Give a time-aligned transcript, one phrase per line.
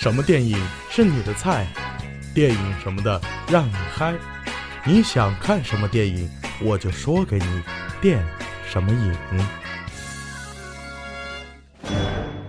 [0.00, 0.56] 什么电影
[0.88, 1.66] 是你的菜？
[2.32, 4.14] 电影什么的让你嗨。
[4.82, 6.26] 你想看什么电影，
[6.62, 7.62] 我就说给你
[8.00, 8.18] 电
[8.66, 9.14] 什么影。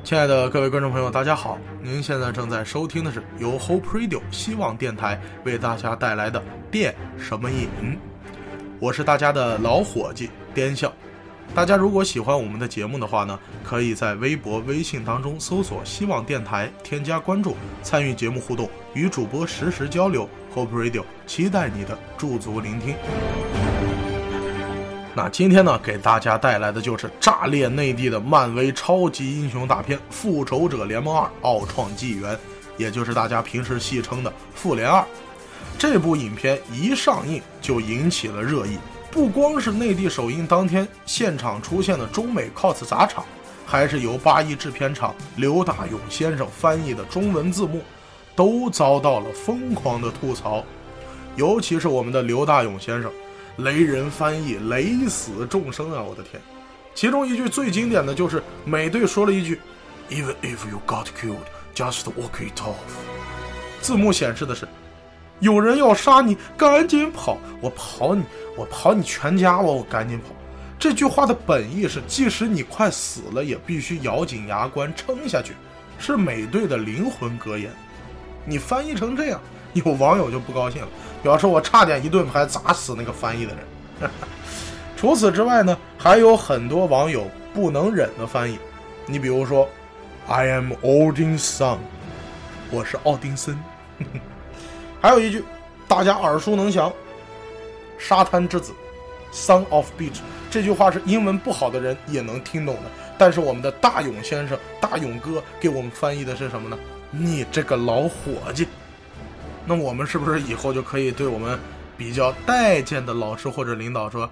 [0.01, 1.59] 亲爱的各位观众朋友，大家好！
[1.81, 6.39] 您现在正在收听的是由 Hope Radio 希望电台为大家带来的
[6.71, 7.67] 《电什么影》，
[8.79, 10.93] 我是大家的老伙计颠笑。
[11.53, 20.27] 大家如果喜欢我们的节目的话呢，可以在微博、微信当中搜索“希望电台”，添加关注，参与节目互动，与主播实时交流。
[20.55, 22.95] Hope Radio 期待你的驻足聆听。
[25.13, 32.33] 那今天呢，给大家带来的就是炸裂内地的漫威超级英雄大片《复仇者联盟二：奥创纪元》，
[32.77, 35.01] 也就是大家平时戏称的《复联二》。
[35.77, 38.77] 这部影片一上映就引起了热议。
[39.11, 43.25] 不光是内地首映当天现场出现的中美 cos 砸场，
[43.65, 47.81] 还是由八一制片厂刘大勇先生翻译的中文字幕，
[48.37, 50.63] 都遭到了疯狂的吐槽。
[51.35, 53.11] 尤其是我们的刘大勇先生，
[53.57, 56.01] 雷人翻译雷死众生啊！
[56.01, 56.41] 我的天，
[56.95, 59.59] 其中一句最经典的就是美队说了一句
[60.09, 61.35] ：“Even if you got killed,
[61.75, 62.75] just walk it off。”
[63.81, 64.65] 字幕显示的是。
[65.41, 67.37] 有人要杀你，赶紧跑！
[67.59, 68.23] 我跑你，
[68.55, 69.59] 我跑你全家！
[69.59, 70.27] 我我赶紧跑！
[70.79, 75.53] 这句话的本意是，即使你快死了，也必须咬紧牙关撑下去，
[75.97, 77.71] 是美队的灵魂格言。
[78.45, 79.41] 你翻译成这样，
[79.73, 80.87] 有网友就不高兴了，
[81.21, 84.09] 表示我差点一顿牌砸死那个翻译的人。
[84.97, 88.59] 除此之外呢，还有很多网友不能忍的翻译。
[89.07, 89.67] 你比如说
[90.27, 91.77] ，I am Odin's son，
[92.69, 93.57] 我是奥丁森。
[95.01, 95.43] 还有一句，
[95.87, 96.93] 大家耳熟能详
[97.97, 98.71] ，“沙滩之子
[99.33, 100.19] ”，“Son of Beach”，
[100.51, 102.83] 这句话是英文不好的人也能听懂的。
[103.17, 106.77] 但是我们的大勇先生、大勇哥给我们翻译的是什么呢？
[107.09, 108.67] 你这个老伙计。
[109.65, 111.59] 那我们是不是以后就可以对我们
[111.97, 114.29] 比较待见的老师或者领导说：“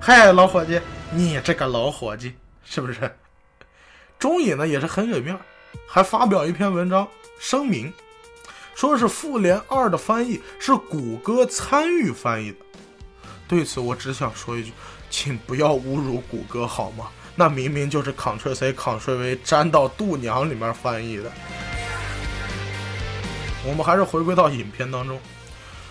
[0.00, 3.10] 嗨，老伙计，你这个老伙计，是不是？”
[4.18, 5.34] 中野呢也是很给面，
[5.86, 7.92] 还发表一篇文章声明。
[8.74, 12.58] 说是《复联二》的翻译是谷歌参与翻译的，
[13.46, 14.72] 对此我只想说一句，
[15.08, 17.06] 请不要侮辱谷歌好吗？
[17.36, 21.32] 那明明就是 Ctrl C Ctrl V 粘到度娘里面翻译的。
[23.66, 25.16] 我们还是回归到影片当中，《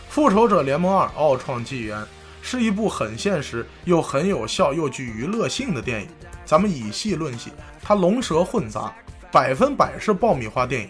[0.09, 1.99] 复仇者联盟二：奥创纪元》
[2.41, 6.07] 是一部很现实又很有效又具娱乐性的电影。
[6.45, 7.51] 咱们以戏论戏，
[7.81, 8.93] 它龙蛇混杂，
[9.31, 10.89] 百分百是爆米花电影。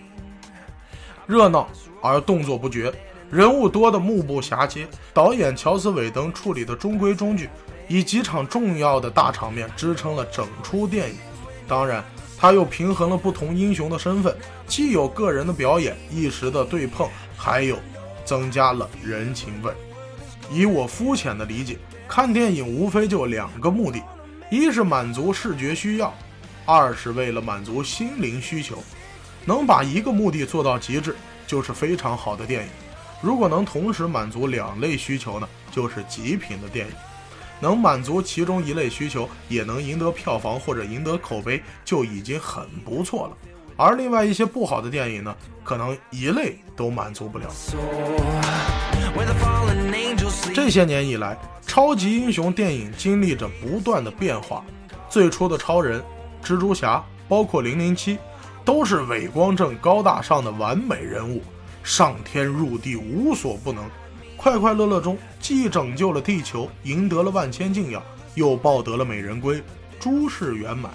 [1.25, 1.67] 热闹
[2.01, 2.93] 而动作不绝，
[3.31, 4.87] 人物多的目不暇接。
[5.13, 7.49] 导演乔斯·韦登处理的中规中矩，
[7.87, 11.15] 以几场重要的大场面支撑了整出电影。
[11.67, 12.03] 当然，
[12.37, 14.35] 他又平衡了不同英雄的身份，
[14.67, 17.07] 既有个人的表演、一时的对碰，
[17.37, 17.77] 还有
[18.25, 19.71] 增加了人情味。
[20.51, 24.01] 以我肤浅的理解，看电影无非就两个目的：
[24.51, 26.13] 一是满足视觉需要，
[26.65, 28.83] 二是为了满足心灵需求。
[29.45, 31.15] 能把一个目的做到极致，
[31.45, 32.69] 就是非常好的电影；
[33.21, 36.93] 如果能同时满足两类需求呢，就是极品的电影。
[37.59, 43.37] 能满足其中一类需求，也能赢得票房或者赢得口碑，就已经很不错了。
[43.77, 47.45] 而另外一些不好的电影呢，可能一类都满足不了。
[50.53, 54.63] 这些年以来，超级英雄电影经历着不断的变化。
[55.09, 56.03] 最初的超人、
[56.43, 58.17] 蜘蛛侠，包括零零七。
[58.65, 61.41] 都是伟光正、高大上的完美人物，
[61.83, 63.83] 上天入地无所不能，
[64.37, 68.01] 快快乐乐中既拯救了地球，赢得了万千敬仰，
[68.35, 69.61] 又抱得了美人归，
[69.99, 70.91] 诸事圆满。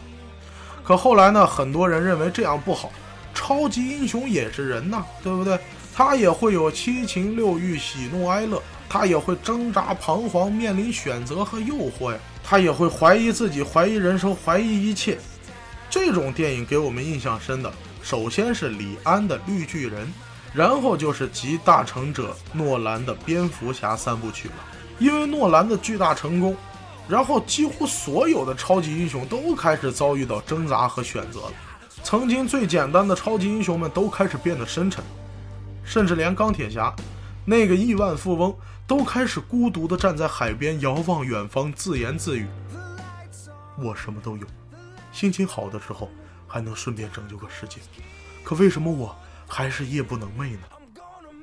[0.83, 1.47] 可后来呢？
[1.47, 2.91] 很多人认为这样不好，
[3.35, 5.59] 超级英雄也是人呐，对不对？
[5.95, 15.19] 他也会有七情六欲、喜怒哀乐，他也会挣扎彷徨，面临选择和诱惑呀，他也会怀疑自己，怀疑人生，怀疑一切。
[15.91, 17.73] 这种电影给我们印象深的，
[18.03, 20.07] 首先是李安的《绿巨人》，
[20.53, 24.55] 然后就是集大成者诺兰的《蝙蝠侠》三部曲了。
[24.99, 26.57] 因为诺兰的巨大成功，
[27.09, 31.53] 然后几乎所有的超级英雄都开始遭遇到挣扎和选择了。
[32.03, 35.03] 曾经最简单的超级英雄们都开始变得深沉，
[35.85, 36.95] 甚至连钢铁侠
[37.47, 38.55] 那个亿万富翁
[38.87, 42.47] 都开始孤独地站在海边，遥望远方，自言自语
[43.83, 44.47] ：“我什么都有。”
[45.19, 46.09] 心情好的时候，
[46.47, 47.81] 还能顺便拯救个世界，
[48.45, 49.13] 可为什么我
[49.49, 50.61] 还是夜不能寐呢？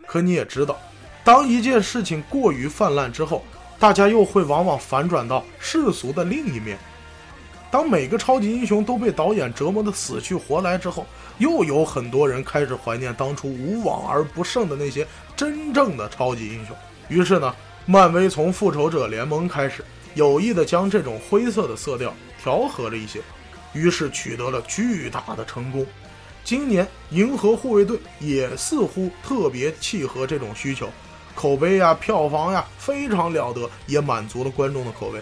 [0.08, 0.80] 可你也知道，
[1.26, 3.44] 当一件事情过于泛滥之后，
[3.78, 6.78] 大家又会往往反转到世俗的另一面。
[7.70, 11.06] 当每个超级英雄都被导演折磨得死去活来之后，
[11.40, 15.06] 又有很多人开始怀念当初无往而不胜的那些
[15.36, 16.74] 真正的超级英雄。
[17.10, 17.54] 于是呢，
[17.86, 19.84] 漫威从复仇者联盟开始，
[20.14, 23.20] 有意的将这种灰色的色调调和了一些，
[23.76, 25.86] 于是取得了巨大的成功。
[26.44, 30.90] 今年银河护卫队也似乎特别契合这种需求，
[31.36, 35.20] 口碑呀、票房呀非常了得，也满足了观众的口味。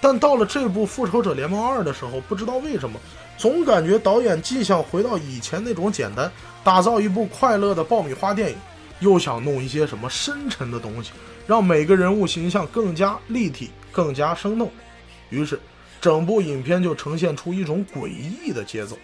[0.00, 2.98] 但到了这部《复仇者联盟二》的时候，不知道为什么，
[3.36, 6.30] 总感觉导演既想回到以前那种简单，
[6.64, 8.56] 打造一部快乐的爆米花电影，
[9.00, 11.10] 又想弄一些什么深沉的东西，
[11.46, 14.70] 让每个人物形象更加立体、更加生动。
[15.28, 15.60] 于是，
[16.00, 18.96] 整部影片就呈现出一种诡异的节奏。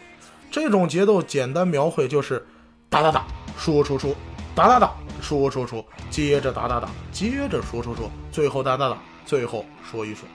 [0.50, 2.44] 这种节奏简单描绘就是：
[2.88, 3.26] 打打打，
[3.58, 4.14] 说说说，
[4.54, 8.96] 打打打，说说说，接着打打打，接着说说说，最后打打打，
[9.26, 10.26] 最后说一说。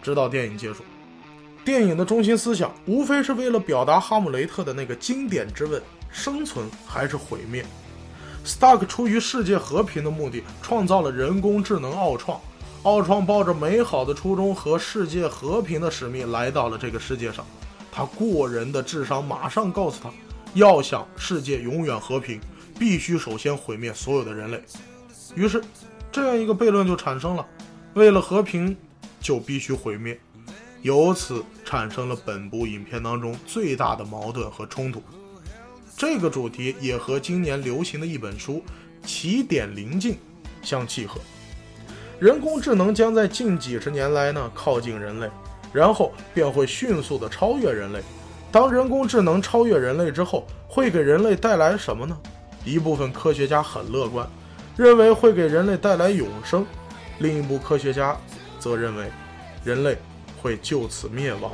[0.00, 0.84] 直到电影结束，
[1.64, 7.62] 电影的中心思想无非是为了表达哈姆雷特的那个经典之问：生存还是毁灭
[8.46, 12.40] ？Stark 出于世界和平的目的，创造了人工智能奥创。
[12.82, 17.44] 奥创抱着美好的初衷和世界和平的使命来到了这个世界上。
[17.90, 20.10] 他过人的智商马上告诉他，
[20.54, 22.40] 要想世界永远和平，
[22.78, 24.62] 必须首先毁灭所有的人类。
[25.34, 25.62] 于是，
[26.12, 27.46] 这样一个悖论就产生了：
[27.94, 28.76] 为了和平。
[29.20, 30.18] 就必须毁灭，
[30.80, 35.02] 由此产生了本部影片当中最大的矛盾和冲突。
[35.96, 38.62] 这个主题也和今年流行的一本书
[39.06, 40.12] 《起点临近》
[40.62, 41.20] 相契合。
[42.20, 45.30] 人工智能将在近几十年来呢靠近人类，
[45.72, 48.00] 然后便会迅速的超越人类。
[48.50, 52.18] 当人工智能超越人类之后，会给人类带来什么呢？
[52.64, 54.28] 一部分科学家很乐观，
[54.76, 56.62] 认为会给人类带来永生；
[57.18, 58.16] 另一部科学家。
[58.58, 59.08] 则认为，
[59.62, 59.96] 人类
[60.42, 61.52] 会就此灭亡。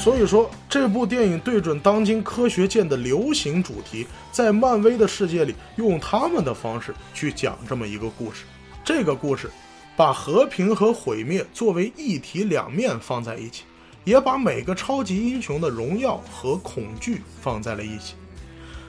[0.00, 8.46] 所以说，这部电影对准当今科学界的流行主题，在漫威的世界里，用他们的方式去讲这么一个故事。
[8.82, 9.50] 这个故事，
[9.98, 13.64] 把和平和毁灭作为一体两面放在一起，
[14.04, 18.14] 也把每个超级英雄的荣耀和恐惧放在了一起。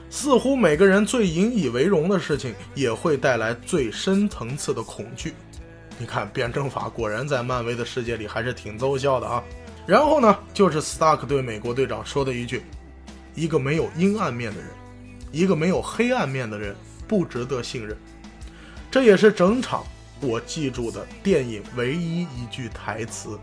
[0.08, 5.34] 似乎每个人最引以为荣的事情，也会带来最深层次的恐惧。
[5.98, 9.44] 你看，辩证法果然在漫威的世界里还是挺奏效的啊。
[9.86, 12.62] 然后呢，就是 Stark 对美国队长说的一句
[13.34, 14.68] ：“一个没有阴暗面的人，
[15.32, 16.74] 一个没有黑暗面的人，
[17.08, 17.96] 不值得信任。”
[18.90, 19.84] 这也是整场
[20.20, 23.38] 我记住的电影唯一一句台词，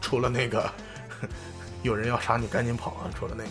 [0.00, 0.70] 除了那个
[1.82, 3.50] “有人要杀你，赶紧跑啊”，除了那个。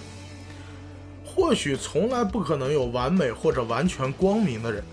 [1.23, 4.83] 或许从来不可能有完美或者完全光明的人，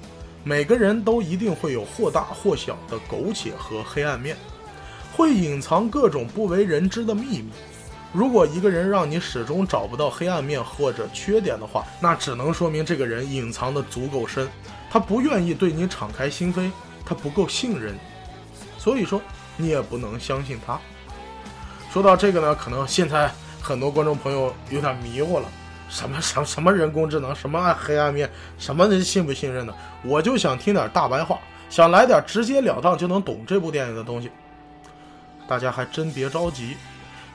[0.44, 4.36] 每个人都一定会有或大或小的苟且和黑暗面，
[5.18, 7.50] 会隐藏各种不为人知的秘密。
[8.12, 14.48] 如果一个人让你始终找不到黑暗面或者缺点的话，那只能说明这个人隐藏的足够深，
[14.88, 16.70] 他不愿意对你敞开心扉，
[17.04, 17.96] 他不够信任，
[18.78, 19.20] 所以说
[19.56, 20.78] 你也不能相信他。
[21.92, 23.28] 说到这个呢，可能现在
[23.60, 25.48] 很多观众朋友有点迷糊了。
[25.88, 29.74] 什么什什么人工智能，什么黑暗面，什么人信不信任的？
[30.04, 34.30] 我就想听点大白话，想来点直截了当就能懂这部电影的东西。
[35.48, 36.76] 大家还真别着急，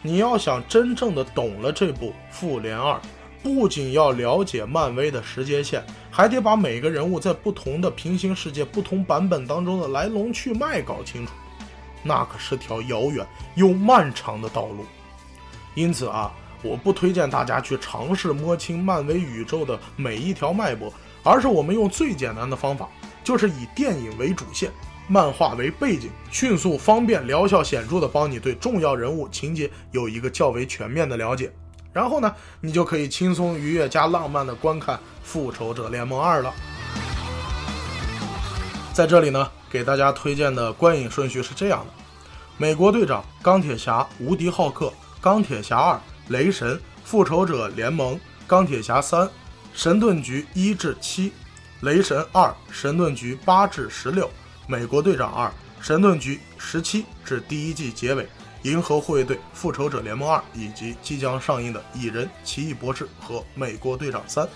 [0.04, 2.94] 你要想真正的懂了这部《复联二》，
[3.42, 11.34] 不仅要了解漫威的时间线，还得把每个人物在不同的平行世界、不同版本当中的来龙去脉搞清楚，
[12.04, 14.86] 那可是条遥远又漫长的道路。
[15.74, 16.32] 因此啊。
[16.66, 20.90] 我不推荐大家去尝试摸清漫威宇宙的每一条脉搏，
[21.22, 22.88] 而是我们用最简单的方法，
[23.22, 24.72] 就是以电影为主线，
[25.08, 31.52] 漫画为背景，迅速、方便、疗效显著的帮你对重要人物情节有一个较为全面的了解。
[31.92, 36.54] 然后呢，你就可以轻松、愉悦加浪漫的观看《复仇者联盟二》了。
[38.94, 41.94] 在这里呢，给大家推荐的观影顺序是这样的：
[42.58, 44.92] 美国队长、钢铁侠、无敌浩克、
[45.22, 46.00] 钢铁侠二。
[46.30, 48.18] 雷神、复仇者联盟、
[48.48, 49.30] 钢铁侠三、
[49.74, 51.34] 神盾局一至七、
[51.82, 54.32] 雷神二、神盾局八至十六、
[54.68, 55.52] 美国队长二、
[55.82, 58.28] 神盾局十七至第一季结尾、
[58.64, 64.48] 银河护卫队、复仇者联盟二以及即将上映的蚁人、奇异博士和美国队长三。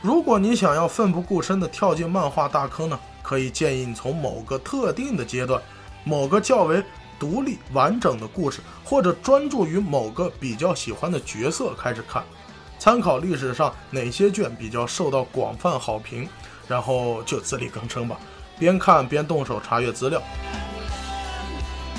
[0.00, 5.62] 如果你想要奋不顾身地跳进漫画大坑呢，可以建议你从某个特定的阶段，
[6.04, 6.82] 某个较为。
[7.20, 12.24] 独立完整的故事，或者专注于某个比较喜欢的角色开始看，
[12.80, 16.28] 参考历史上哪些卷比较受到广泛好评，
[16.66, 18.18] 然后就自力更生吧，
[18.62, 20.22] 边看边动手查阅资料。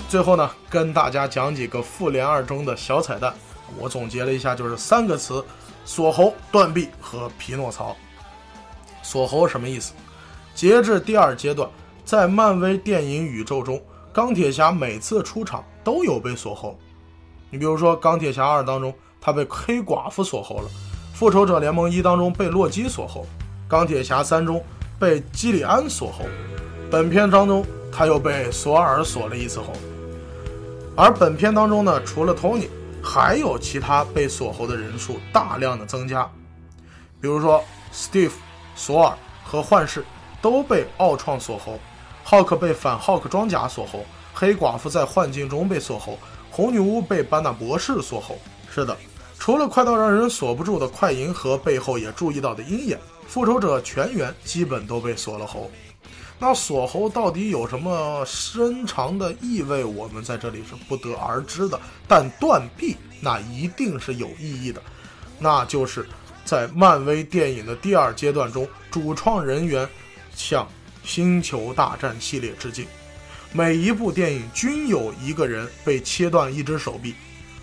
[0.08, 3.34] 最后呢，跟大家讲几个《复联二》中的小彩蛋。
[3.77, 5.43] 我总结了一下，就是三个词：
[5.84, 7.93] 锁喉、断臂和匹诺曹。
[9.01, 9.91] 锁喉什么意思？
[10.55, 11.70] 截至第二阶段，
[12.05, 16.79] 在漫威电影宇宙中，钢铁侠每次出场都有被锁喉。
[17.50, 20.67] 你比如说，《钢铁侠二》当中，他被黑寡妇锁喉了；
[21.17, 23.22] 《复仇者联盟一》当中被洛基锁喉；
[23.67, 24.63] 《钢铁侠三》中
[24.98, 26.24] 被基里安锁喉。
[26.94, 29.74] 本片当中，他又被索尔锁了一次喉。
[30.96, 32.68] 而本片当中呢，除了 Tony，
[33.02, 36.30] 还有其他被锁喉的人数大量的增加，
[37.20, 38.34] 比如说 Steve、
[38.76, 40.06] 索尔和幻视
[40.40, 41.80] 都被奥创锁喉，
[42.24, 46.20] 浩克被反浩克装甲锁喉，黑寡妇在幻境中被锁喉，
[46.52, 48.38] 红女巫被班纳博士锁喉。
[48.70, 48.96] 是的，
[49.40, 55.72] 除了快到让人锁不住的快银河背后也注意到的鹰眼，复仇者全员基本都被锁了喉。
[56.40, 59.84] 那锁喉到底有什么深长的意味？
[59.84, 61.80] 我们在这里是不得而知的。
[62.08, 64.82] 但断臂那一定是有意义的，
[65.40, 66.06] 那就是
[66.44, 69.88] 在漫威电影的第二阶段中，主创人员
[70.36, 70.66] 向
[71.04, 72.86] 《星球大战》系列致敬。
[73.54, 77.12] 每一部电影均有一个人被切断一只手臂，《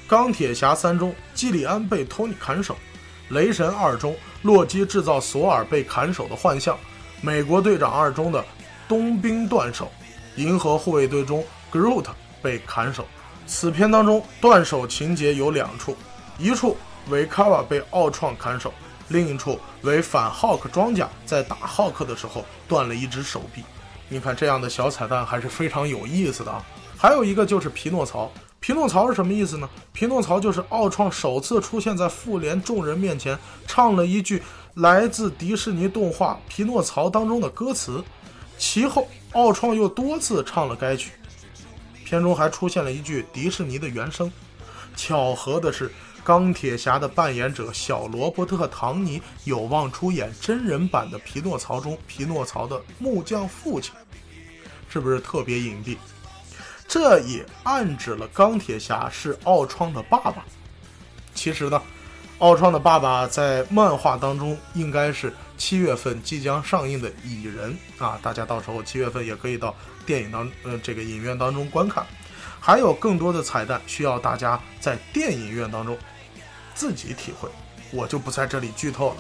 [0.09, 2.75] 钢铁侠三》中基里安被托尼砍手，
[3.35, 6.77] 《雷神二》中洛基制造索尔被砍手的幻象，
[7.21, 8.45] 《美国队长二》中的。
[8.89, 9.89] 冬兵断手，
[10.35, 12.07] 银河护卫队中 Groot
[12.43, 13.07] 被砍手。
[13.47, 15.97] 此片当中断手情节有两处，
[16.41, 16.77] 一处
[17.09, 18.75] 为卡瓦被奥创砍手，
[19.07, 23.62] 另一处为反浩克装甲在打浩克的时候断了一只手臂。
[24.09, 26.61] 你看这样的小彩蛋还是非常有意思的啊。
[26.99, 29.71] 还有一个就是匹诺曹，匹诺曹是什么意思呢？
[29.93, 34.43] 匹诺曹就是奥创首次出现在复联众人面前，唱了一句
[34.75, 38.03] 来自迪士尼动画《匹诺曹》当中的歌词。
[38.57, 41.12] 其后，奥创又多次唱了该曲，
[42.05, 44.31] 片中还出现了一句迪士尼的原声。
[44.95, 45.91] 巧合的是，
[46.23, 53.93] 钢铁侠的扮演者小罗伯特·唐尼有望出演真人版的《匹诺曹》中匹诺曹的木匠父亲，
[54.89, 55.97] 是不是特别隐蔽？
[56.87, 60.45] 这也暗指了钢铁侠是奥创的爸爸。
[61.35, 61.83] 其实呢？
[62.40, 69.75] 奥创的爸爸在漫画当中应该是七月份即将上映的《蚁人》啊，大家到时候七月份也可以到
[70.06, 72.02] 电影当呃这个影院当中观看，
[72.59, 75.99] 还有更多的彩蛋需要大家在电影院当中
[76.75, 77.47] 自己体会，
[77.90, 79.16] 我就不在这里剧透了。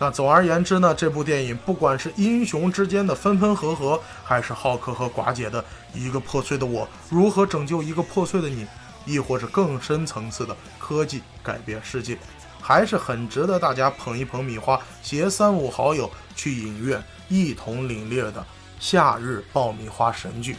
[0.00, 8.66] 那总而言之呢，这部电影不管是英雄之间的分分合合，还是浩克和寡姐的一个破碎的我如何拯救一个破碎的你，
[9.06, 12.18] 亦或是更深层次的科技改变世界。
[12.60, 18.44] 还是很值得大家捧一捧米花，携三五好友去影院一同领略的
[18.78, 20.56] 夏日爆米花神剧。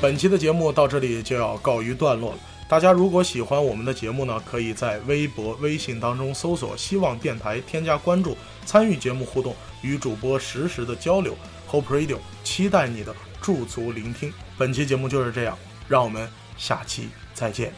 [0.00, 2.38] 本期的节目到这里就要告一段落了。
[2.68, 11.36] 大家如果喜欢我们的节目呢，可以在微博、微信当中搜索“希望电台”，添加关注，参与节目互动，与主播实时的交流。
[11.70, 14.32] Hope Radio 期待你的驻足聆听。
[14.58, 15.56] 本期节目就是这样，
[15.88, 17.08] 让我们下期。
[17.36, 17.70] 再见。